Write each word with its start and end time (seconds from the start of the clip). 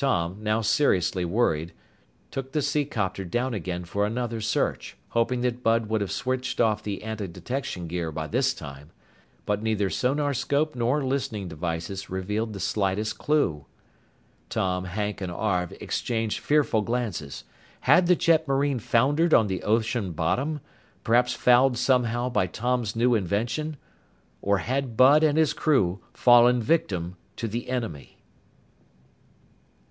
Tom, 0.00 0.36
now 0.44 0.60
seriously 0.60 1.24
worried, 1.24 1.72
took 2.30 2.52
the 2.52 2.62
seacopter 2.62 3.24
down 3.24 3.52
again 3.52 3.84
for 3.84 4.06
another 4.06 4.40
search, 4.40 4.96
hoping 5.08 5.40
that 5.40 5.64
Bud 5.64 5.86
would 5.86 6.00
have 6.00 6.12
switched 6.12 6.60
off 6.60 6.84
the 6.84 7.02
antidetection 7.02 7.88
gear 7.88 8.12
by 8.12 8.28
this 8.28 8.54
time. 8.54 8.90
But 9.44 9.60
neither 9.60 9.90
sonarscope 9.90 10.76
nor 10.76 11.04
listening 11.04 11.48
devices 11.48 12.08
revealed 12.08 12.52
the 12.52 12.60
slightest 12.60 13.18
clue. 13.18 13.66
Tom, 14.48 14.84
Hank, 14.84 15.20
and 15.20 15.32
Arv 15.32 15.72
exchanged 15.80 16.38
fearful 16.38 16.82
glances. 16.82 17.42
Had 17.80 18.06
the 18.06 18.14
jetmarine 18.14 18.78
foundered 18.78 19.34
on 19.34 19.48
the 19.48 19.64
ocean 19.64 20.12
bottom 20.12 20.60
perhaps 21.02 21.34
fouled 21.34 21.76
somehow 21.76 22.28
by 22.28 22.46
Tom's 22.46 22.94
new 22.94 23.16
invention? 23.16 23.76
Or 24.42 24.58
had 24.58 24.96
Bud 24.96 25.24
and 25.24 25.36
his 25.36 25.52
crew 25.52 25.98
fallen 26.14 26.62
victim 26.62 27.16
to 27.34 27.48
the 27.48 27.68
enemy? 27.68 28.14